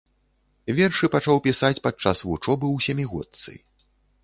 [0.79, 3.51] Вершы пачаў пісаць падчас вучобы ў сямігодцы.